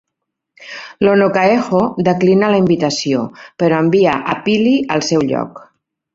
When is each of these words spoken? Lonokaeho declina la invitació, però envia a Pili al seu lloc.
Lonokaeho 1.07 1.81
declina 2.07 2.49
la 2.55 2.63
invitació, 2.63 3.27
però 3.65 3.83
envia 3.87 4.17
a 4.35 4.41
Pili 4.49 4.75
al 4.99 5.07
seu 5.13 5.29
lloc. 5.35 5.63